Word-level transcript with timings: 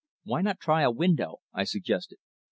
"Why 0.23 0.41
not 0.41 0.59
try 0.59 0.81
a 0.81 0.89
window?" 0.89 1.41
I 1.53 1.63
suggested. 1.63 2.17